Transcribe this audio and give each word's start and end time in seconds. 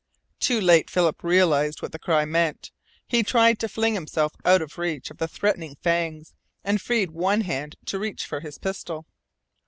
Too 0.39 0.59
late 0.59 0.89
Philip 0.89 1.23
realized 1.23 1.83
what 1.83 1.91
the 1.91 1.99
cry 1.99 2.25
meant. 2.25 2.71
He 3.05 3.21
tried 3.21 3.59
to 3.59 3.69
fling 3.69 3.93
himself 3.93 4.33
out 4.43 4.59
of 4.63 4.79
reach 4.79 5.11
of 5.11 5.19
the 5.19 5.27
threatening 5.27 5.75
fangs, 5.75 6.33
and 6.63 6.81
freed 6.81 7.11
one 7.11 7.41
hand 7.41 7.75
to 7.85 7.99
reach 7.99 8.25
for 8.25 8.39
his 8.39 8.57
pistol. 8.57 9.05